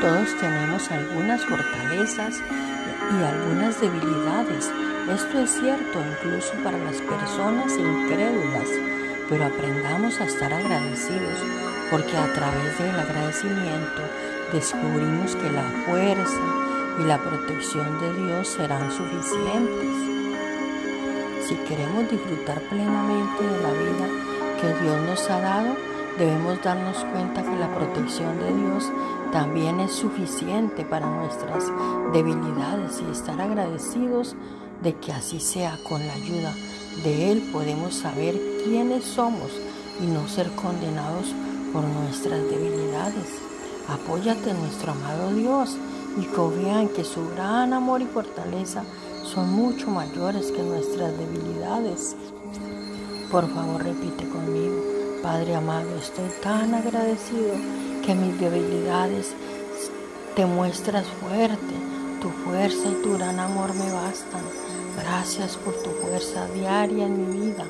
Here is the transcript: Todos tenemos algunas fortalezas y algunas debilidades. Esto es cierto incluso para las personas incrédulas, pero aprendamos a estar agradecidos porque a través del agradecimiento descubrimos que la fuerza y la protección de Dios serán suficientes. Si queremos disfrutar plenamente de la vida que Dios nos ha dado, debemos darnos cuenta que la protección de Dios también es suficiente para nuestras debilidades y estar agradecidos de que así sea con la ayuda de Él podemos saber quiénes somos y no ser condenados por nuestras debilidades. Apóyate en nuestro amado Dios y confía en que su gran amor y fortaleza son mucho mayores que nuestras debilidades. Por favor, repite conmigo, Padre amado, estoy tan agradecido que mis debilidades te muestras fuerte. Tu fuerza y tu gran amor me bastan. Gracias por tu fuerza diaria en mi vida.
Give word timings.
Todos 0.00 0.36
tenemos 0.38 0.90
algunas 0.90 1.44
fortalezas 1.44 2.42
y 3.10 3.24
algunas 3.24 3.80
debilidades. 3.80 4.70
Esto 5.08 5.38
es 5.40 5.50
cierto 5.50 6.00
incluso 6.00 6.52
para 6.62 6.78
las 6.78 7.00
personas 7.00 7.72
incrédulas, 7.78 8.68
pero 9.28 9.46
aprendamos 9.46 10.20
a 10.20 10.24
estar 10.26 10.52
agradecidos 10.52 11.38
porque 11.90 12.16
a 12.16 12.32
través 12.34 12.78
del 12.78 12.98
agradecimiento 12.98 14.02
descubrimos 14.52 15.34
que 15.36 15.50
la 15.50 15.64
fuerza 15.86 16.40
y 17.00 17.04
la 17.04 17.18
protección 17.18 17.98
de 18.00 18.12
Dios 18.24 18.48
serán 18.48 18.90
suficientes. 18.90 20.16
Si 21.48 21.54
queremos 21.68 22.10
disfrutar 22.10 22.60
plenamente 22.62 23.42
de 23.42 23.62
la 23.62 23.72
vida 23.72 24.08
que 24.60 24.84
Dios 24.84 25.00
nos 25.06 25.30
ha 25.30 25.40
dado, 25.40 25.76
debemos 26.18 26.62
darnos 26.62 26.98
cuenta 27.12 27.42
que 27.42 27.56
la 27.56 27.74
protección 27.74 28.38
de 28.38 28.54
Dios 28.54 28.90
también 29.32 29.80
es 29.80 29.92
suficiente 29.92 30.84
para 30.84 31.08
nuestras 31.08 31.64
debilidades 32.12 33.02
y 33.06 33.10
estar 33.10 33.40
agradecidos 33.40 34.36
de 34.82 34.94
que 34.94 35.12
así 35.12 35.40
sea 35.40 35.78
con 35.88 36.06
la 36.06 36.14
ayuda 36.14 36.54
de 37.02 37.30
Él 37.30 37.42
podemos 37.52 37.94
saber 37.94 38.34
quiénes 38.64 39.04
somos 39.04 39.50
y 40.00 40.06
no 40.06 40.26
ser 40.28 40.50
condenados 40.52 41.34
por 41.72 41.84
nuestras 41.84 42.42
debilidades. 42.50 43.40
Apóyate 43.88 44.50
en 44.50 44.60
nuestro 44.60 44.92
amado 44.92 45.34
Dios 45.34 45.76
y 46.20 46.24
confía 46.24 46.80
en 46.80 46.88
que 46.88 47.04
su 47.04 47.28
gran 47.30 47.72
amor 47.72 48.00
y 48.00 48.06
fortaleza 48.06 48.82
son 49.24 49.52
mucho 49.52 49.90
mayores 49.90 50.50
que 50.50 50.62
nuestras 50.62 51.12
debilidades. 51.18 52.16
Por 53.30 53.48
favor, 53.52 53.82
repite 53.82 54.26
conmigo, 54.28 54.95
Padre 55.26 55.56
amado, 55.56 55.96
estoy 55.96 56.30
tan 56.40 56.72
agradecido 56.72 57.54
que 58.04 58.14
mis 58.14 58.38
debilidades 58.38 59.34
te 60.36 60.46
muestras 60.46 61.04
fuerte. 61.20 61.74
Tu 62.22 62.28
fuerza 62.28 62.88
y 62.88 63.02
tu 63.02 63.14
gran 63.14 63.40
amor 63.40 63.74
me 63.74 63.90
bastan. 63.90 64.42
Gracias 64.96 65.56
por 65.56 65.74
tu 65.82 65.90
fuerza 65.90 66.46
diaria 66.54 67.06
en 67.06 67.18
mi 67.18 67.48
vida. 67.48 67.64